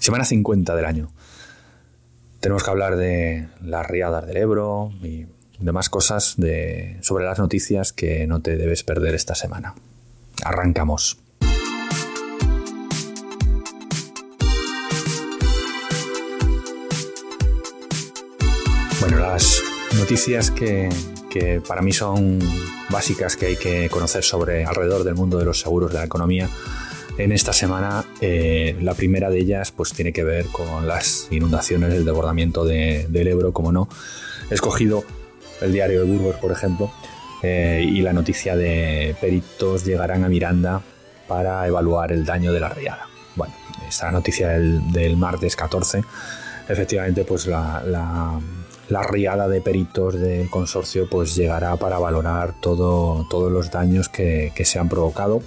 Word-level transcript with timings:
Semana 0.00 0.24
50 0.24 0.74
del 0.74 0.86
año. 0.86 1.12
Tenemos 2.40 2.64
que 2.64 2.70
hablar 2.70 2.96
de 2.96 3.48
las 3.62 3.86
riadas 3.86 4.26
del 4.26 4.38
Ebro 4.38 4.92
y 5.02 5.26
demás 5.58 5.90
cosas 5.90 6.36
de, 6.38 6.96
sobre 7.02 7.26
las 7.26 7.38
noticias 7.38 7.92
que 7.92 8.26
no 8.26 8.40
te 8.40 8.56
debes 8.56 8.82
perder 8.82 9.14
esta 9.14 9.34
semana. 9.34 9.74
Arrancamos. 10.42 11.18
Bueno, 19.00 19.18
las 19.18 19.62
noticias 19.98 20.50
que, 20.50 20.88
que 21.28 21.60
para 21.60 21.82
mí 21.82 21.92
son 21.92 22.38
básicas 22.88 23.36
que 23.36 23.46
hay 23.46 23.56
que 23.56 23.90
conocer 23.90 24.24
sobre 24.24 24.64
alrededor 24.64 25.04
del 25.04 25.14
mundo 25.14 25.36
de 25.36 25.44
los 25.44 25.60
seguros 25.60 25.92
de 25.92 25.98
la 25.98 26.04
economía 26.06 26.48
en 27.18 27.32
esta 27.32 27.52
semana. 27.52 28.04
Eh, 28.20 28.76
la 28.80 28.94
primera 28.94 29.30
de 29.30 29.38
ellas 29.38 29.72
pues 29.72 29.92
tiene 29.92 30.12
que 30.12 30.24
ver 30.24 30.46
con 30.46 30.86
las 30.86 31.28
inundaciones, 31.30 31.92
el 31.92 32.04
desbordamiento 32.04 32.64
del 32.64 33.26
Ebro, 33.26 33.52
como 33.52 33.72
no. 33.72 33.88
He 34.50 34.54
escogido 34.54 35.04
el 35.60 35.72
diario 35.72 36.00
de 36.00 36.06
Burgos, 36.06 36.36
por 36.36 36.52
ejemplo, 36.52 36.90
eh, 37.42 37.84
y 37.86 38.00
la 38.02 38.12
noticia 38.12 38.56
de 38.56 39.14
peritos 39.20 39.84
llegarán 39.84 40.24
a 40.24 40.28
Miranda 40.28 40.82
para 41.28 41.66
evaluar 41.66 42.12
el 42.12 42.24
daño 42.24 42.52
de 42.52 42.60
la 42.60 42.68
riada. 42.68 43.06
Bueno, 43.36 43.54
esta 43.88 44.10
noticia 44.10 44.48
del, 44.48 45.16
martes 45.16 45.54
14, 45.56 46.02
efectivamente, 46.68 47.24
pues 47.24 47.46
la, 47.46 47.82
la, 47.86 49.02
riada 49.04 49.46
de 49.48 49.60
peritos 49.60 50.20
del 50.20 50.50
consorcio 50.50 51.08
pues 51.08 51.36
llegará 51.36 51.76
para 51.76 51.98
valorar 51.98 52.54
todo, 52.60 53.26
todos 53.30 53.52
los 53.52 53.70
daños 53.70 54.08
que, 54.08 54.52
que 54.54 54.64
se 54.64 54.80
han 54.80 54.88
provocado 54.88 55.40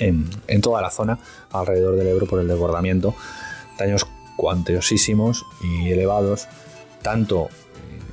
en, 0.00 0.60
toda 0.60 0.80
la 0.82 0.90
zona 0.90 1.18
alrededor 1.52 1.96
del 1.96 2.08
Ebro 2.08 2.26
por 2.26 2.40
el 2.40 2.48
desbordamiento. 2.48 3.14
Daños 3.78 4.06
cuantiosísimos 4.36 5.44
y 5.62 5.90
elevados, 5.90 6.48
tanto 7.02 7.48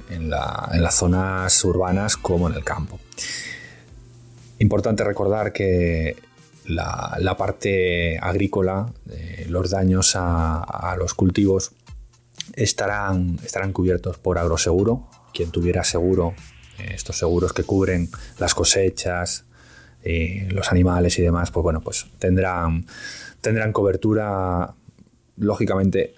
en, 0.10 0.30
las 0.30 0.96
zonas 0.96 1.64
urbanas 1.64 2.18
como 2.18 2.50
en 2.50 2.56
el 2.56 2.64
campo. 2.64 3.00
Importante 4.60 5.04
recordar 5.04 5.54
que 5.54 6.18
la, 6.66 7.36
parte 7.38 8.18
agrícola, 8.20 8.92
los 9.48 9.70
daños 9.70 10.14
a, 10.16 10.96
los 10.98 11.14
cultivos 11.14 11.72
estarán, 12.54 13.40
estarán 13.44 13.72
cubiertos 13.72 14.18
por 14.18 14.38
agroseguro. 14.38 15.08
Quien 15.34 15.52
tuviera 15.52 15.84
seguro, 15.84 16.34
eh, 16.80 16.94
estos 16.96 17.20
seguros 17.20 17.54
que 17.54 17.64
cubren 17.64 18.10
las 18.40 18.56
cosechas, 18.56 19.46
los 20.04 20.72
animales 20.72 21.20
y 21.20 21.22
demás, 21.22 21.52
pues 21.52 21.64
bueno, 21.64 21.82
pues 21.82 22.08
tendrán, 22.20 22.86
tendrán 23.42 23.74
cobertura, 23.74 24.74
lógicamente 25.38 26.16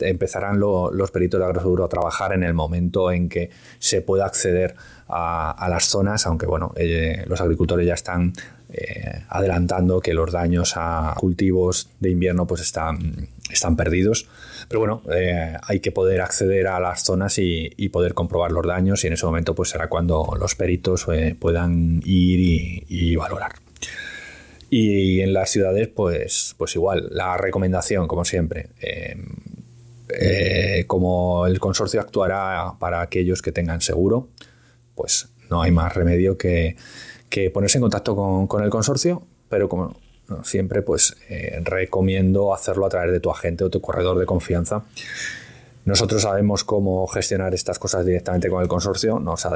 empezarán 0.00 0.58
los 0.58 1.10
peritos 1.10 1.38
de 1.38 1.46
agroseguro 1.46 1.84
a 1.84 1.88
trabajar 1.88 2.32
en 2.32 2.42
el 2.42 2.54
momento 2.54 3.12
en 3.12 3.28
que 3.28 3.50
se 3.78 4.02
pueda 4.02 4.26
acceder 4.26 4.74
a, 5.08 5.66
las 5.68 5.84
zonas, 5.84 6.26
aunque 6.26 6.46
bueno, 6.46 6.72
eh, 6.76 7.24
los 7.26 7.40
agricultores 7.40 7.86
ya 7.86 7.94
están 7.94 8.32
eh, 8.72 9.24
adelantando 9.28 10.00
que 10.00 10.14
los 10.14 10.32
daños 10.32 10.74
a 10.76 11.14
cultivos 11.18 11.88
de 12.00 12.10
invierno 12.10 12.46
pues 12.46 12.60
están, 12.62 13.28
están 13.50 13.76
perdidos. 13.76 14.28
Pero 14.68 14.80
bueno, 14.80 15.02
eh, 15.12 15.56
hay 15.62 15.80
que 15.80 15.92
poder 15.92 16.20
acceder 16.20 16.66
a 16.66 16.80
las 16.80 17.02
zonas 17.02 17.38
y, 17.38 17.70
poder 17.90 18.14
comprobar 18.14 18.52
los 18.52 18.64
daños 18.64 19.02
y 19.02 19.08
en 19.08 19.14
ese 19.14 19.26
momento 19.26 19.54
pues 19.56 19.70
será 19.70 19.88
cuando 19.88 20.36
los 20.38 20.54
peritos 20.54 21.06
puedan 21.40 22.00
ir 22.04 22.84
y, 22.88 23.16
valorar. 23.16 23.52
Y 24.70 25.20
en 25.20 25.32
las 25.32 25.50
ciudades, 25.50 25.88
pues, 25.88 26.54
pues 26.56 26.76
igual, 26.76 27.08
la 27.10 27.36
recomendación, 27.36 28.06
como 28.06 28.24
siempre, 28.24 28.68
como 30.86 31.46
el 31.46 31.58
consorcio 31.58 32.00
actuará 32.00 32.74
para 32.78 33.00
aquellos 33.00 33.42
que 33.42 33.50
tengan 33.50 33.80
seguro, 33.80 34.28
pues 34.94 35.30
no 35.50 35.62
hay 35.62 35.72
más 35.72 35.94
remedio 35.94 36.38
que, 36.38 36.76
ponerse 37.52 37.78
en 37.78 37.82
contacto 37.82 38.46
con, 38.48 38.62
el 38.62 38.70
consorcio, 38.70 39.26
pero 39.48 39.68
como 39.68 39.96
siempre, 40.42 40.82
pues 40.82 41.16
eh, 41.28 41.60
recomiendo 41.64 42.54
hacerlo 42.54 42.86
a 42.86 42.88
través 42.88 43.12
de 43.12 43.20
tu 43.20 43.30
agente 43.30 43.64
o 43.64 43.70
tu 43.70 43.80
corredor 43.80 44.18
de 44.18 44.26
confianza. 44.26 44.84
Nosotros 45.84 46.22
sabemos 46.22 46.62
cómo 46.64 47.06
gestionar 47.06 47.54
estas 47.54 47.78
cosas 47.78 48.04
directamente 48.04 48.48
con 48.50 48.62
el 48.62 48.68
consorcio, 48.68 49.18
nos, 49.18 49.46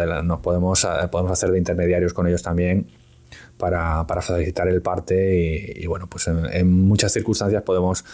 podemos, 0.43 0.85
eh, 0.85 0.89
podemos 1.11 1.33
hacer 1.33 1.51
de 1.51 1.59
intermediarios 1.59 2.15
con 2.15 2.27
ellos 2.27 2.43
también 2.43 2.87
para, 3.59 4.05
facilitar 4.05 4.69
el 4.69 4.83
parte 4.83 5.73
y, 5.77 5.87
bueno, 5.87 6.09
pues 6.09 6.29
en, 6.29 6.71
muchas 6.71 7.13
circunstancias 7.13 7.63
podemos 7.63 8.05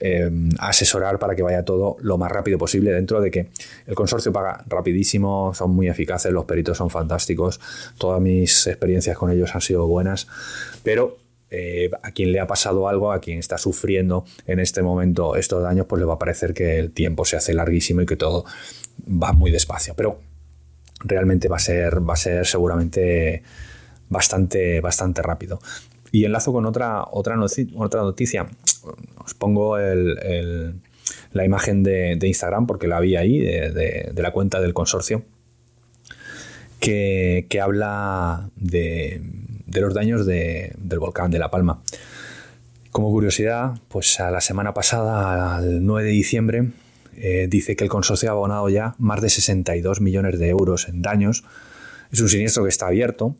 eh, 0.00 0.30
asesorar 0.58 1.18
para 1.18 1.34
que 1.34 1.42
vaya 1.42 1.64
todo 1.64 1.96
lo 2.00 2.16
más 2.16 2.30
rápido 2.30 2.58
posible 2.58 2.92
dentro 2.92 3.20
de 3.20 3.30
que 3.30 3.48
el 3.86 3.94
consorcio 3.94 4.32
paga 4.32 4.64
rapidísimo, 4.68 5.52
son 5.54 5.72
muy 5.72 5.88
eficaces, 5.88 6.32
los 6.32 6.44
peritos 6.44 6.78
son 6.78 6.90
fantásticos, 6.90 7.60
todas 7.98 8.20
mis 8.20 8.66
experiencias 8.66 9.16
con 9.18 9.30
ellos 9.30 9.54
han 9.54 9.60
sido 9.60 9.86
buenas, 9.86 10.26
pero 10.82 11.18
eh, 11.50 11.90
a 12.02 12.12
quien 12.12 12.32
le 12.32 12.40
ha 12.40 12.46
pasado 12.46 12.88
algo, 12.88 13.12
a 13.12 13.20
quien 13.20 13.38
está 13.38 13.56
sufriendo 13.58 14.24
en 14.46 14.60
este 14.60 14.82
momento 14.82 15.36
estos 15.36 15.62
daños, 15.62 15.86
pues 15.86 16.00
le 16.00 16.06
va 16.06 16.14
a 16.14 16.18
parecer 16.18 16.52
que 16.52 16.78
el 16.78 16.90
tiempo 16.90 17.24
se 17.24 17.36
hace 17.36 17.54
larguísimo 17.54 18.02
y 18.02 18.06
que 18.06 18.16
todo 18.16 18.44
va 19.06 19.32
muy 19.32 19.50
despacio. 19.50 19.94
Pero 19.96 20.20
realmente 21.00 21.48
va 21.48 21.56
a 21.56 21.60
ser, 21.60 22.06
va 22.06 22.14
a 22.14 22.16
ser 22.16 22.46
seguramente 22.46 23.42
bastante, 24.08 24.80
bastante 24.80 25.22
rápido. 25.22 25.60
Y 26.10 26.24
enlazo 26.24 26.52
con 26.52 26.66
otra, 26.66 27.04
otra, 27.10 27.36
noticia, 27.36 27.78
otra 27.78 28.02
noticia. 28.02 28.46
Os 29.24 29.34
pongo 29.34 29.76
la 29.78 31.44
imagen 31.44 31.82
de, 31.82 32.18
Instagram 32.20 32.66
porque 32.66 32.88
la 32.88 33.00
vi 33.00 33.16
ahí, 33.16 33.38
de, 33.38 34.12
la 34.16 34.32
cuenta 34.32 34.60
del 34.60 34.74
consorcio, 34.74 35.24
que, 36.80 37.46
habla 37.60 38.50
de, 38.56 39.20
los 39.70 39.94
daños 39.94 40.26
del 40.26 40.98
volcán 40.98 41.30
de 41.30 41.38
La 41.38 41.50
Palma. 41.50 41.82
Como 42.90 43.10
curiosidad, 43.10 43.78
pues 43.88 44.18
a 44.20 44.30
la 44.30 44.40
semana 44.40 44.74
pasada, 44.74 45.56
al 45.56 45.84
9 45.84 46.04
de 46.04 46.10
diciembre, 46.10 46.70
eh, 47.16 47.46
dice 47.50 47.76
que 47.76 47.84
el 47.84 47.90
consorcio 47.90 48.28
ha 48.28 48.32
abonado 48.32 48.68
ya 48.68 48.94
más 48.98 49.20
de 49.20 49.28
62 49.28 50.00
millones 50.00 50.38
de 50.38 50.48
euros 50.48 50.88
en 50.88 51.02
daños. 51.02 51.44
Es 52.12 52.20
un 52.20 52.28
siniestro 52.28 52.62
que 52.62 52.70
está 52.70 52.86
abierto, 52.86 53.36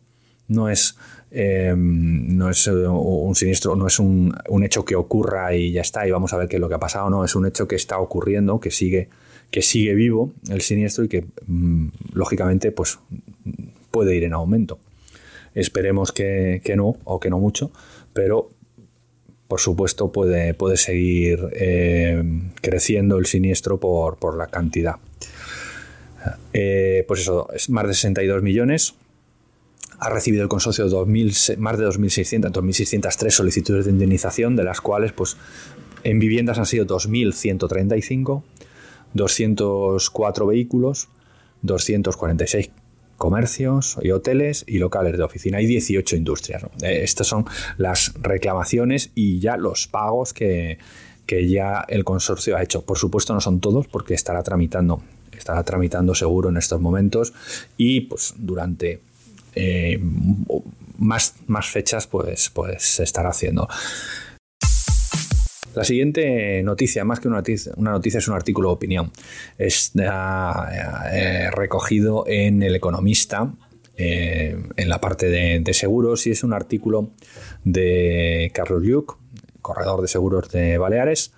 no 0.48 0.68
es, 0.68 0.96
em, 1.30 2.36
no 2.36 2.50
es 2.50 2.66
eh, 2.66 2.72
un 2.72 3.34
siniestro, 3.34 3.76
no 3.76 3.86
es 3.86 3.98
un, 3.98 4.34
hecho 4.64 4.84
que 4.84 4.96
ocurra 4.96 5.54
y 5.54 5.72
ya 5.72 5.82
está, 5.82 6.06
y 6.06 6.10
vamos 6.10 6.32
a 6.32 6.36
ver 6.36 6.48
qué 6.48 6.56
es 6.56 6.60
lo 6.60 6.68
que 6.68 6.74
ha 6.74 6.80
pasado, 6.80 7.08
no, 7.08 7.24
es 7.24 7.34
un 7.36 7.46
hecho 7.46 7.68
que 7.68 7.76
está 7.76 7.98
ocurriendo, 7.98 8.58
que 8.60 8.70
sigue, 8.70 9.08
que 9.50 9.62
sigue 9.62 9.94
vivo 9.94 10.32
el 10.50 10.60
siniestro 10.60 11.04
y 11.04 11.08
que 11.08 11.24
mm, 11.46 11.88
lógicamente 12.12 12.72
pues, 12.72 12.98
puede 13.90 14.16
ir 14.16 14.24
en 14.24 14.32
aumento. 14.32 14.78
Esperemos 15.54 16.12
que, 16.12 16.60
no, 16.76 16.96
o 17.04 17.20
que 17.20 17.30
no 17.30 17.38
mucho, 17.38 17.70
pero 18.12 18.50
por 19.48 19.60
supuesto 19.60 20.12
puede, 20.12 20.54
puede 20.54 20.76
seguir 20.76 21.48
em, 21.52 22.50
creciendo 22.60 23.16
el 23.16 23.26
siniestro 23.26 23.80
por, 23.80 24.36
la 24.36 24.48
cantidad. 24.48 24.96
Eh, 26.52 27.04
pues 27.08 27.20
eso, 27.20 27.48
es 27.54 27.70
más 27.70 27.86
de 27.86 27.94
62 27.94 28.42
millones 28.42 28.94
ha 29.98 30.10
recibido 30.10 30.44
el 30.44 30.48
consorcio 30.48 30.84
más 30.84 31.78
de 31.78 31.86
2.600, 31.86 32.52
2.603 32.52 33.30
solicitudes 33.30 33.84
de 33.84 33.90
indemnización, 33.90 34.54
de 34.54 34.64
las 34.64 34.80
cuales 34.80 35.12
pues, 35.12 35.36
en 36.04 36.18
viviendas 36.18 36.58
han 36.58 36.66
sido 36.66 36.86
2.135, 36.86 38.42
204 39.14 40.46
vehículos, 40.46 41.08
246 41.62 42.70
comercios 43.18 43.98
y 44.00 44.12
hoteles 44.12 44.64
y 44.66 44.78
locales 44.78 45.18
de 45.18 45.22
oficina 45.24 45.60
y 45.60 45.66
18 45.66 46.16
industrias. 46.16 46.62
Eh, 46.82 47.00
estas 47.02 47.26
son 47.26 47.44
las 47.76 48.14
reclamaciones 48.22 49.10
y 49.14 49.40
ya 49.40 49.56
los 49.56 49.88
pagos 49.88 50.32
que, 50.32 50.78
que 51.26 51.48
ya 51.48 51.84
el 51.88 52.04
consorcio 52.04 52.56
ha 52.56 52.62
hecho. 52.62 52.82
Por 52.82 52.96
supuesto 52.96 53.34
no 53.34 53.40
son 53.40 53.60
todos 53.60 53.88
porque 53.88 54.14
estará 54.14 54.42
tramitando, 54.42 55.02
estará 55.36 55.64
tramitando 55.64 56.14
seguro 56.14 56.48
en 56.48 56.56
estos 56.56 56.80
momentos 56.80 57.34
y 57.76 58.02
pues 58.02 58.34
durante 58.38 59.00
eh, 59.54 60.00
más, 60.96 61.34
más 61.48 61.66
fechas 61.66 62.06
pues, 62.06 62.50
pues 62.50 62.82
se 62.82 63.02
estará 63.02 63.30
haciendo. 63.30 63.68
La 65.74 65.84
siguiente 65.84 66.62
noticia, 66.62 67.04
más 67.04 67.20
que 67.20 67.28
una 67.28 67.38
noticia, 67.38 67.72
una 67.76 67.92
noticia 67.92 68.18
es 68.18 68.28
un 68.28 68.34
artículo 68.34 68.68
de 68.68 68.74
opinión. 68.74 69.12
Está 69.58 70.68
eh, 71.12 71.50
recogido 71.50 72.24
en 72.26 72.62
El 72.62 72.74
Economista, 72.74 73.52
eh, 73.96 74.56
en 74.76 74.88
la 74.88 75.00
parte 75.00 75.28
de, 75.28 75.74
seguros, 75.74 76.26
y 76.26 76.30
es 76.30 76.42
un 76.42 76.52
artículo 76.52 77.10
de 77.64 78.50
Carlos 78.54 78.82
Lluc, 78.82 79.18
corredor 79.62 80.02
de 80.02 80.08
seguros 80.08 80.50
de 80.50 80.78
Baleares, 80.78 81.32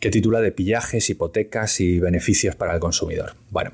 que 0.00 0.10
titula 0.10 0.40
de 0.40 0.52
pillajes, 0.52 1.08
hipotecas 1.08 1.80
y 1.80 1.98
beneficios 1.98 2.56
para 2.56 2.74
el 2.74 2.80
consumidor. 2.80 3.34
Bueno, 3.50 3.70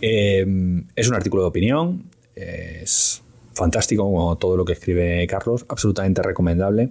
es 0.00 1.08
un 1.08 1.14
artículo 1.14 1.42
de 1.42 1.48
opinión, 1.48 2.10
es 2.36 3.22
fantástico 3.54 4.04
como 4.04 4.36
todo 4.36 4.56
lo 4.56 4.64
que 4.64 4.74
escribe 4.74 5.26
Carlos, 5.26 5.64
absolutamente 5.68 6.22
recomendable. 6.22 6.90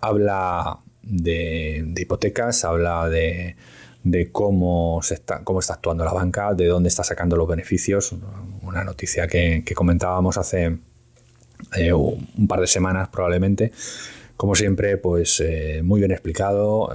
Habla 0.00 0.78
de, 1.06 1.94
hipotecas, 1.96 2.64
habla 2.64 3.08
de, 3.08 3.56
cómo, 4.32 5.00
se 5.02 5.14
está, 5.14 5.42
cómo 5.44 5.60
está 5.60 5.74
actuando 5.74 6.04
la 6.04 6.12
banca, 6.12 6.54
de 6.54 6.66
dónde 6.66 6.88
está 6.88 7.04
sacando 7.04 7.36
los 7.36 7.48
beneficios. 7.48 8.14
Una 8.62 8.84
noticia 8.84 9.26
que, 9.26 9.62
comentábamos 9.74 10.36
hace 10.36 10.78
eh, 11.76 11.92
un 11.92 12.46
par 12.48 12.60
de 12.60 12.66
semanas 12.66 13.08
probablemente. 13.08 13.72
Como 14.36 14.54
siempre, 14.54 14.98
pues 14.98 15.40
eh, 15.40 15.80
muy 15.82 16.00
bien 16.00 16.12
explicado, 16.12 16.90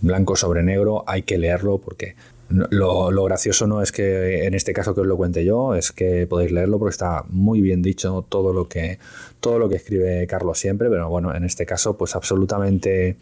blanco 0.00 0.34
sobre 0.36 0.62
negro, 0.62 1.04
hay 1.06 1.22
que 1.22 1.38
leerlo 1.38 1.78
porque 1.78 2.16
lo, 2.50 3.24
gracioso 3.24 3.66
no 3.66 3.82
es 3.82 3.92
que 3.92 4.46
en 4.46 4.54
este 4.54 4.72
caso 4.72 4.94
que 4.94 5.00
os 5.02 5.06
lo 5.06 5.16
cuente 5.16 5.44
yo, 5.44 5.74
es 5.74 5.92
que 5.92 6.26
podéis 6.26 6.52
leerlo 6.52 6.78
porque 6.78 6.92
está 6.92 7.24
muy 7.28 7.60
bien 7.60 7.82
dicho 7.82 8.26
todo 8.28 8.52
lo 8.52 8.68
que, 8.68 8.98
todo 9.40 9.58
lo 9.58 9.68
que 9.68 9.76
escribe 9.76 10.26
Carlos 10.26 10.58
siempre, 10.58 10.90
pero 10.90 11.08
bueno, 11.08 11.34
en 11.34 11.44
este 11.44 11.64
caso 11.66 11.96
pues 11.96 12.16
absolutamente 12.16 13.16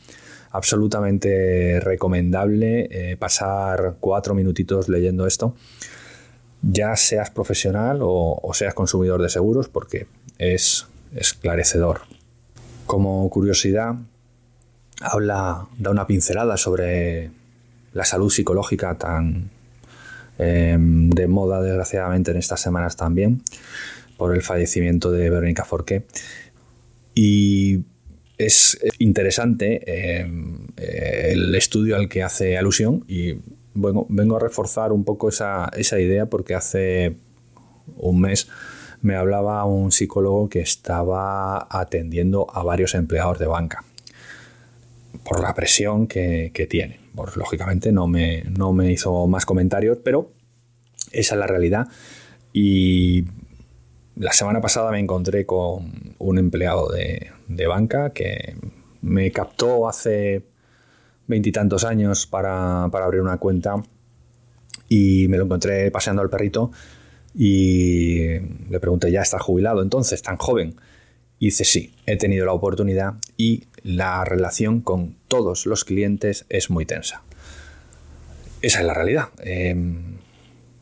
absolutamente 0.51 1.81
recomendable 1.81 2.89
eh, 2.91 3.17
pasar 3.17 3.97
cuatro 4.01 4.35
minutitos 4.35 4.89
leyendo 4.89 5.27
esto, 5.27 5.55
ya 6.63 6.97
seas 6.97 7.31
profesional 7.31 8.01
o, 8.03 8.51
seas 8.55 8.75
consumidor 8.75 9.23
de 9.23 9.29
seguros, 9.29 9.69
porque 9.69 10.07
es 10.39 10.87
esclarecedor. 11.15 12.01
Como 12.87 13.29
curiosidad, 13.31 13.97
habla, 15.01 15.67
da 15.79 15.91
una 15.91 16.07
pincelada 16.07 16.57
sobre 16.57 17.31
la 17.93 18.05
salud 18.05 18.31
psicológica 18.31 18.97
tan 18.97 19.51
em, 20.39 21.11
de 21.11 21.27
moda, 21.27 21.63
desgraciadamente, 21.63 22.31
en 22.31 22.37
estas 22.37 22.61
semanas 22.61 22.97
también, 22.97 23.43
por 24.17 24.35
el 24.35 24.43
fallecimiento 24.43 25.11
de 25.11 25.31
Verónica 25.31 25.65
Forqué. 25.65 26.05
Y 27.15 27.85
es 28.37 28.79
interesante 28.99 29.83
em, 29.87 30.59
el 30.77 31.55
estudio 31.55 31.97
al 31.97 32.09
que 32.09 32.23
hace 32.23 32.57
alusión 32.57 33.05
y 33.09 33.37
bueno, 33.75 34.07
vengo 34.09 34.37
a 34.37 34.41
reforzar 34.41 34.93
un 34.93 35.05
poco 35.05 35.29
esa, 35.29 35.71
esa 35.77 35.99
idea 35.99 36.27
porque 36.27 36.55
hace 36.55 37.17
un 37.97 38.21
mes 38.21 38.49
me 39.01 39.15
hablaba 39.15 39.65
un 39.65 39.93
psicólogo 39.93 40.49
que 40.49 40.61
estaba 40.61 41.69
atendiendo 41.71 42.47
a 42.53 42.63
varios 42.63 42.95
empleados 42.95 43.39
de 43.39 43.47
banca 43.47 43.85
por 45.25 45.41
la 45.41 45.55
presión 45.55 46.07
que, 46.07 46.67
tiene. 46.69 47.01
Pues, 47.19 47.37
lógicamente 47.37 47.91
no 47.91 48.07
me, 48.07 48.45
no 48.45 48.73
me 48.73 48.93
hizo 48.93 49.27
más 49.27 49.45
comentarios, 49.45 49.99
pero 50.05 50.31
esa 51.11 51.35
es 51.35 51.39
la 51.39 51.49
realidad. 51.49 51.89
Y 52.53 53.25
la 54.15 54.33
semana 54.33 54.61
pasada 54.61 54.93
me 54.93 55.01
encontré 55.01 55.45
con 55.45 56.15
un 56.19 56.39
empleado 56.39 56.89
de, 56.89 57.33
banca 57.67 58.11
que 58.11 58.55
me 59.03 59.33
captó 59.33 59.89
hace 59.89 60.45
veintitantos 61.27 61.85
años 61.85 62.29
para, 62.29 62.89
para, 62.93 63.07
abrir 63.07 63.21
una 63.21 63.39
cuenta 63.39 63.83
y 64.89 65.27
me 65.27 65.39
lo 65.39 65.45
encontré 65.45 65.91
paseando 65.91 66.23
al 66.23 66.31
perrito 66.31 66.71
y 67.35 68.39
le 68.71 68.79
pregunté, 68.81 69.11
¿ya 69.11 69.23
está 69.23 69.41
jubilado 69.41 69.83
entonces, 69.83 70.23
tan 70.23 70.37
joven? 70.37 70.77
Y 71.39 71.47
dice, 71.47 71.65
sí, 71.65 71.93
he 72.07 72.17
tenido 72.17 72.47
la 72.47 72.53
oportunidad 72.53 73.15
y 73.37 73.65
la 73.83 74.25
relación 74.25 74.81
con 74.81 75.15
todos 75.29 75.67
los 75.67 75.85
clientes 75.85 76.47
es 76.49 76.71
muy 76.71 76.85
tensa. 76.85 77.23
Esa 78.61 78.81
es 78.81 78.87
la 78.87 78.95
realidad. 78.95 79.29
Em, 79.39 80.19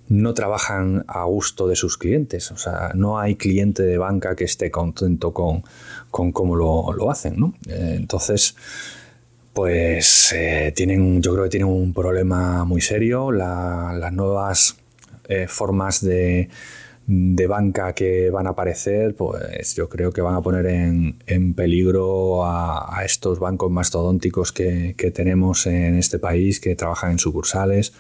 no 0.09 0.35
trabajan 0.35 1.05
a 1.09 1.25
gusto 1.25 1.69
de 1.69 1.77
sus 1.77 1.99
clientes. 1.99 2.51
O 2.53 2.57
sea, 2.57 2.93
no 2.95 3.19
hay 3.19 3.37
cliente 3.37 3.83
de 3.83 3.99
banca 3.99 4.37
que 4.37 4.45
esté 4.45 4.71
contento 4.71 5.33
con, 5.33 5.63
con 6.11 6.33
cómo 6.33 6.57
lo, 6.57 7.11
hacen. 7.11 7.39
¿no? 7.39 7.55
Eh, 7.69 7.95
entonces, 7.97 8.57
pues 9.53 10.33
eh, 10.33 10.73
tienen, 10.75 11.23
yo 11.23 11.33
creo 11.33 11.45
que 11.45 11.51
tienen 11.51 11.69
un 11.69 11.93
problema 11.93 12.65
muy 12.65 12.81
serio. 12.81 13.33
las 13.33 14.13
nuevas 14.13 14.77
eh, 15.29 15.47
formas 15.49 16.05
de 16.05 16.49
de 17.07 17.47
banca 17.47 17.93
que 17.93 18.31
van 18.31 18.49
a 18.49 18.51
aparecer, 18.51 19.15
pues 19.15 19.77
yo 19.77 19.89
creo 19.89 20.11
que 20.13 20.21
van 20.21 20.35
a 20.35 20.43
poner 20.43 20.67
en, 20.67 21.55
peligro 21.55 22.45
a, 22.45 23.03
estos 23.05 23.39
bancos 23.39 23.71
mastodónticos 23.71 24.53
que, 24.53 24.95
tenemos 25.15 25.67
en 25.67 25.97
este 25.97 26.19
país, 26.19 26.59
que 26.59 26.75
trabajan 26.75 27.13
en 27.13 27.19
sucursales, 27.19 27.93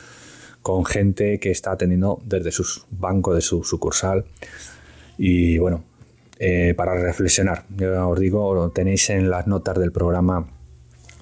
con 0.63 0.85
gente 0.85 1.39
que 1.39 1.53
está 1.53 1.73
atendiendo 1.73 2.21
desde 2.25 2.51
su 2.51 2.65
banco 2.91 3.33
de 3.33 3.41
su 3.41 3.63
sucursal. 3.63 4.25
Y 5.19 5.59
bueno, 5.59 5.85
eh, 6.39 6.75
para 6.77 6.95
reflexionar, 7.01 7.65
yo 7.77 8.09
os 8.09 8.19
digo, 8.19 8.71
tenéis 8.73 9.09
en 9.11 9.31
las 9.31 9.47
notas 9.47 9.79
del 9.79 9.93
programa 9.93 10.49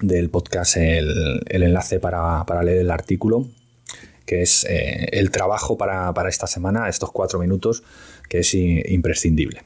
del 0.01 0.29
podcast 0.29 0.77
el, 0.77 1.43
enlace 1.47 1.99
para, 1.99 2.43
para 2.45 2.63
leer 2.63 2.79
el 2.79 2.91
artículo 2.91 3.47
que 4.25 4.41
es 4.41 4.65
eh, 4.69 5.07
el 5.11 5.31
trabajo 5.31 5.77
para, 5.77 6.13
esta 6.27 6.47
semana, 6.47 6.89
estos 6.89 7.11
cuatro 7.11 7.39
minutos, 7.39 7.83
que 8.27 8.39
es 8.39 8.53
imprescindible. 8.53 9.63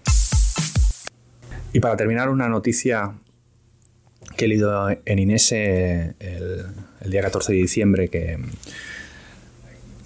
Y 1.72 1.80
para 1.80 1.96
terminar, 1.96 2.30
una 2.30 2.50
noticia 2.50 3.14
que 4.36 4.46
he 4.46 4.48
leído 4.48 4.90
en 4.90 5.20
Inés 5.20 5.52
el, 5.52 6.66
día 7.06 7.22
14 7.22 7.54
de 7.54 7.60
diciembre, 7.60 8.10
que 8.10 8.38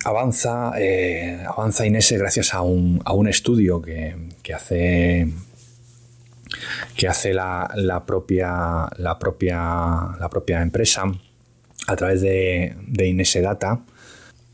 avanza, 0.06 0.74
eh, 0.78 1.44
avanza 1.48 1.86
Inés 1.86 2.12
gracias 2.12 2.54
a 2.54 2.62
un, 2.62 3.28
estudio 3.28 3.82
que, 3.82 4.16
hace 4.54 5.28
que 6.96 7.08
hace 7.08 7.34
la, 7.34 8.04
propia, 8.06 8.88
la, 8.98 9.18
propia, 9.18 10.16
la 10.20 10.30
propia 10.30 10.62
empresa 10.62 11.06
a 11.88 11.96
través 11.96 12.22
de, 12.22 12.76
de 12.88 13.08
Inese 13.08 13.42
Data 13.42 13.84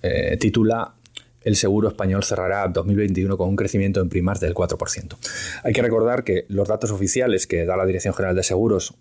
eh, 0.02 0.38
titula 0.38 0.94
el 1.42 1.56
seguro 1.56 1.88
español 1.88 2.24
cerrará 2.24 2.68
2021 2.68 3.38
con 3.38 3.50
un 3.50 3.56
crecimiento 3.56 4.02
en 4.02 4.10
primas 4.10 4.40
del 4.40 4.54
4%. 4.54 5.16
Hay 5.64 5.74
que 5.74 5.82
recordar 5.82 6.24
que 6.24 6.46
los 6.50 6.68
datos 6.68 6.92
oficiales 6.92 7.48
que 7.48 7.66
da 7.66 7.78
la 7.78 7.86
Dirección 7.86 8.14
General 8.14 8.36
de 8.36 8.44
Seguros 8.44 8.94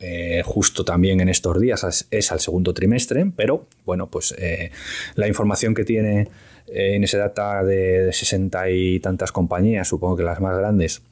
eh, 0.00 0.42
justo 0.44 0.84
también 0.84 1.20
en 1.20 1.28
estos 1.28 1.60
días 1.60 2.06
es, 2.10 2.32
al 2.32 2.40
segundo 2.40 2.72
trimestre, 2.72 3.30
pero 3.34 3.66
bueno, 3.84 4.08
pues 4.08 4.34
eh, 4.38 4.70
la 5.14 5.26
información 5.28 5.74
que 5.74 5.84
tiene 5.84 6.28
en 6.66 7.02
ese 7.02 7.16
data 7.16 7.64
de 7.64 8.12
60 8.12 8.70
y 8.70 9.00
tantas 9.00 9.32
compañías, 9.32 9.88
supongo 9.88 10.16
que 10.16 10.22
las 10.22 10.40
más 10.40 10.56
grandes, 10.56 11.02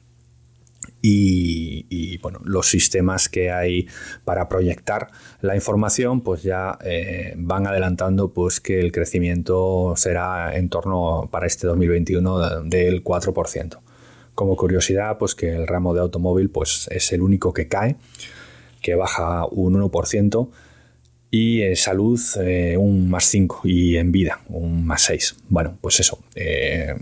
y, 1.09 2.17
bueno, 2.19 2.39
los 2.43 2.69
sistemas 2.69 3.29
que 3.29 3.51
hay 3.51 3.87
para 4.25 4.49
proyectar 4.49 5.09
la 5.41 5.55
información 5.55 6.21
pues 6.21 6.43
ya 6.43 6.77
eh, 6.83 7.33
van 7.37 7.67
adelantando 7.67 8.33
pues 8.33 8.59
que 8.59 8.79
el 8.79 8.91
crecimiento 8.91 9.93
será 9.95 10.55
en 10.55 10.69
torno 10.69 11.29
para 11.31 11.47
este 11.47 11.67
2021 11.67 12.63
del 12.63 13.03
4%. 13.03 13.79
Como 14.35 14.55
curiosidad, 14.55 15.17
pues 15.17 15.33
que 15.33 15.49
el 15.49 15.67
ramo 15.67 15.93
de 15.93 16.01
automóvil 16.01 16.49
pues 16.49 16.87
es 16.91 17.11
el 17.11 17.21
único 17.21 17.53
que 17.53 17.67
cae, 17.67 17.95
que 18.81 18.95
baja 18.95 19.45
un 19.47 19.75
1% 19.81 20.49
y 21.31 21.61
en 21.61 21.75
salud 21.75 22.19
eh, 22.41 22.77
un 22.77 23.09
más 23.09 23.25
5 23.25 23.61
y 23.63 23.97
en 23.97 24.11
vida 24.11 24.41
un 24.49 24.85
más 24.85 25.03
6. 25.03 25.37
Bueno, 25.49 25.77
pues 25.81 25.99
eso. 25.99 26.19
Eh, 26.35 26.93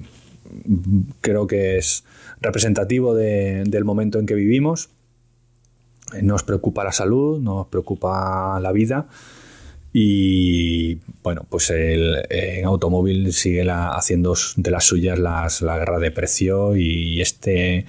creo 1.21 1.47
que 1.47 1.77
es 1.77 2.03
representativo 2.41 3.15
del 3.15 3.83
momento 3.85 4.19
en 4.19 4.25
que 4.25 4.35
vivimos. 4.35 4.89
Nos 6.21 6.43
preocupa 6.43 6.83
la 6.83 6.91
salud, 6.91 7.39
nos 7.39 7.67
preocupa 7.67 8.59
la 8.59 8.71
vida 8.71 9.07
y 9.97 10.95
bueno, 11.23 11.45
pues 11.49 11.69
el, 11.69 12.25
en 12.29 12.65
automóvil 12.65 13.31
sigue 13.31 13.65
haciendo 13.69 14.35
de 14.57 14.69
las 14.69 14.83
suyas 14.83 15.17
las, 15.17 15.61
la 15.61 15.77
guerra 15.77 15.99
de 15.99 16.11
precio 16.11 16.75
y 16.75 17.21
este 17.21 17.85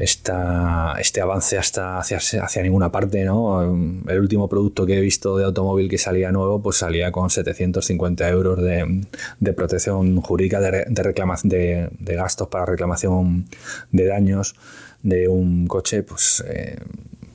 esta, 0.00 0.94
este 0.98 1.20
avance 1.20 1.58
hasta 1.58 1.98
hacia, 1.98 2.18
hacia 2.18 2.62
ninguna 2.62 2.90
parte, 2.90 3.24
¿no? 3.24 3.62
El 4.08 4.18
último 4.18 4.48
producto 4.48 4.86
que 4.86 4.96
he 4.96 5.00
visto 5.00 5.36
de 5.36 5.44
automóvil 5.44 5.90
que 5.90 5.98
salía 5.98 6.32
nuevo, 6.32 6.62
pues 6.62 6.78
salía 6.78 7.12
con 7.12 7.28
750 7.28 8.28
euros 8.30 8.62
de, 8.62 9.04
de 9.40 9.52
protección 9.52 10.20
jurídica, 10.22 10.60
de, 10.60 10.86
de, 10.88 11.88
de, 11.98 12.14
gastos 12.14 12.48
para 12.48 12.64
reclamación 12.64 13.46
de 13.92 14.06
daños 14.06 14.56
de 15.02 15.28
un 15.28 15.66
coche, 15.66 16.02
pues 16.02 16.42
eh, 16.48 16.78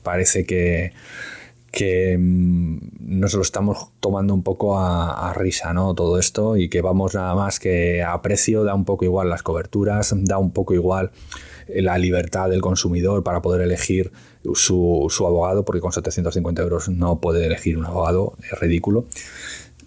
parece 0.02 0.44
que 0.44 0.92
que 1.76 2.16
mm, 2.18 2.78
nos 3.00 3.34
lo 3.34 3.42
estamos 3.42 3.90
tomando 4.00 4.32
un 4.32 4.42
poco 4.42 4.78
a, 4.78 5.34
risa, 5.34 5.74
¿no? 5.74 5.94
Todo 5.94 6.18
esto 6.18 6.56
y 6.56 6.70
que 6.70 6.80
vamos 6.80 7.14
nada 7.14 7.34
más 7.34 7.60
que 7.60 8.02
a 8.02 8.22
precio, 8.22 8.64
da 8.64 8.74
un 8.74 8.86
poco 8.86 9.04
igual 9.04 9.28
las 9.28 9.42
coberturas, 9.42 10.14
da 10.16 10.38
un 10.38 10.52
poco 10.52 10.72
igual 10.72 11.10
la 11.68 11.98
libertad 11.98 12.48
del 12.48 12.62
consumidor 12.62 13.22
para 13.22 13.42
poder 13.42 13.60
elegir 13.60 14.10
su, 14.54 15.10
abogado, 15.26 15.66
porque 15.66 15.82
con 15.82 15.92
750 15.92 16.62
euros 16.62 16.88
no 16.88 17.20
puede 17.20 17.44
elegir 17.44 17.76
un 17.76 17.84
abogado, 17.84 18.38
es 18.42 18.58
ridículo. 18.58 19.04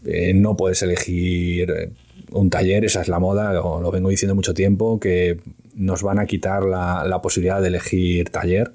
Eh, 0.06 0.36
no 0.36 0.56
puedes 0.56 0.84
elegir 0.84 1.72
eh, 1.72 1.90
un 2.34 2.52
taller, 2.52 2.86
esa 2.86 3.02
es 3.02 3.08
la 3.08 3.18
moda, 3.18 3.52
lo, 3.52 3.90
vengo 3.90 4.10
diciendo 4.10 4.36
mucho 4.36 4.54
tiempo, 4.54 5.00
que 5.00 5.40
nos 5.74 6.04
van 6.04 6.20
a 6.20 6.28
quitar 6.28 6.66
la, 6.66 7.20
posibilidad 7.24 7.60
de 7.60 7.70
elegir 7.70 8.30
taller 8.30 8.74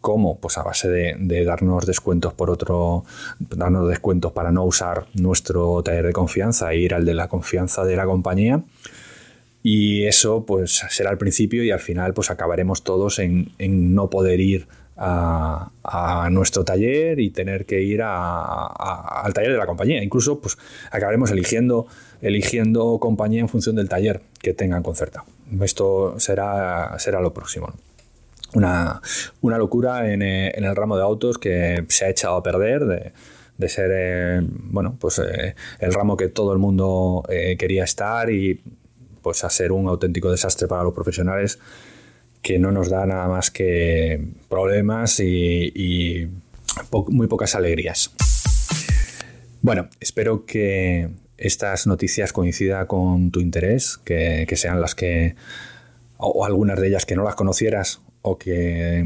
¿Cómo? 0.00 0.38
Pues 0.38 0.56
a 0.58 0.62
base 0.62 0.88
de, 0.88 1.44
darnos 1.44 1.84
descuentos 1.84 2.32
por 2.32 2.50
otro, 2.50 3.04
darnos 3.40 3.88
descuentos 3.88 4.32
para 4.32 4.52
no 4.52 4.64
usar 4.64 5.06
nuestro 5.14 5.82
taller 5.82 6.06
de 6.06 6.12
confianza 6.12 6.72
e 6.72 6.78
ir 6.78 6.94
al 6.94 7.04
de 7.04 7.14
la 7.14 7.28
confianza 7.28 7.84
de 7.84 7.96
la 7.96 8.06
compañía. 8.06 8.62
Y 9.62 10.04
eso 10.04 10.46
pues 10.46 10.84
será 10.88 11.10
al 11.10 11.18
principio 11.18 11.64
y 11.64 11.72
al 11.72 11.80
final 11.80 12.14
pues 12.14 12.30
acabaremos 12.30 12.84
todos 12.84 13.18
en, 13.18 13.52
no 13.58 14.08
poder 14.08 14.38
ir 14.38 14.68
a, 14.96 15.70
nuestro 16.30 16.64
taller 16.64 17.18
y 17.18 17.30
tener 17.30 17.66
que 17.66 17.82
ir 17.82 18.00
al 18.02 19.34
taller 19.34 19.52
de 19.52 19.58
la 19.58 19.66
compañía. 19.66 20.02
Incluso 20.02 20.40
pues 20.40 20.58
acabaremos 20.92 21.32
eligiendo, 21.32 21.88
eligiendo 22.22 22.98
compañía 23.00 23.40
en 23.40 23.48
función 23.48 23.74
del 23.74 23.88
taller 23.88 24.22
que 24.40 24.54
tengan 24.54 24.84
concertado. 24.84 25.26
Esto 25.60 26.20
será, 26.20 26.96
será 26.98 27.20
lo 27.20 27.34
próximo 27.34 27.72
una, 28.54 29.00
locura 29.42 30.10
en, 30.12 30.22
eh, 30.22 30.52
en, 30.54 30.64
el 30.64 30.74
ramo 30.74 30.96
de 30.96 31.02
autos 31.02 31.38
que 31.38 31.84
se 31.88 32.06
ha 32.06 32.08
echado 32.08 32.36
a 32.36 32.42
perder 32.42 33.12
de, 33.58 33.68
ser 33.68 33.90
eh, 33.92 34.40
bueno 34.42 34.96
pues 34.98 35.18
eh, 35.18 35.54
el 35.80 35.92
ramo 35.92 36.16
que 36.16 36.28
todo 36.28 36.52
el 36.52 36.58
mundo 36.58 37.24
quería 37.28 37.84
estar 37.84 38.30
y 38.30 38.60
pues 39.22 39.44
a 39.44 39.50
ser 39.50 39.72
un 39.72 39.88
auténtico 39.88 40.30
desastre 40.30 40.68
para 40.68 40.84
los 40.84 40.94
profesionales 40.94 41.58
que 42.40 42.58
no 42.58 42.70
nos 42.70 42.88
da 42.88 43.04
nada 43.04 43.26
más 43.28 43.50
que 43.50 44.28
problemas 44.48 45.18
y, 45.20 46.28
muy 47.08 47.26
pocas 47.26 47.56
alegrías. 47.56 48.12
Bueno, 49.62 49.88
espero 49.98 50.46
que 50.46 51.10
estas 51.36 51.88
noticias 51.88 52.32
coincidan 52.32 52.86
con 52.86 53.32
tu 53.32 53.40
interés, 53.40 53.98
que, 53.98 54.46
que 54.48 54.56
sean 54.56 54.80
las 54.80 54.94
que, 54.94 55.34
o 56.18 56.44
algunas 56.44 56.78
de 56.80 56.88
ellas 56.88 57.04
que 57.04 57.16
no 57.16 57.24
las 57.24 57.34
conocieras 57.34 58.00
o 58.22 58.38
que 58.38 59.04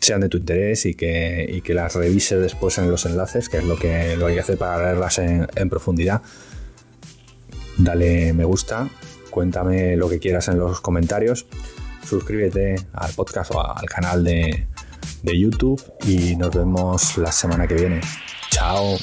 sean 0.00 0.20
de 0.20 0.28
tu 0.28 0.36
interés 0.36 0.86
y 0.86 0.94
que, 0.94 1.62
que 1.64 1.74
las 1.74 1.94
revises 1.94 2.40
después 2.40 2.78
en 2.78 2.90
los 2.90 3.06
enlaces, 3.06 3.48
que 3.48 3.58
es 3.58 3.64
lo 3.64 3.76
que 3.76 4.16
lo 4.16 4.26
hay 4.26 4.34
que 4.34 4.40
hacer 4.40 4.58
para 4.58 4.82
leerlas 4.82 5.18
en, 5.18 5.70
profundidad. 5.70 6.22
Dale 7.78 8.32
me 8.32 8.44
gusta, 8.44 8.88
cuéntame 9.30 9.96
lo 9.96 10.08
que 10.08 10.18
quieras 10.18 10.48
en 10.48 10.58
los 10.58 10.80
comentarios, 10.80 11.46
suscríbete 12.06 12.76
al 12.92 13.12
podcast 13.14 13.50
o 13.52 13.60
al 13.60 13.86
canal 13.86 14.22
de, 14.22 14.66
de 15.22 15.38
YouTube 15.38 15.82
y 16.06 16.36
nos 16.36 16.54
vemos 16.54 17.16
la 17.18 17.32
semana 17.32 17.66
que 17.66 17.74
viene. 17.74 18.00
Chao. 18.50 18.96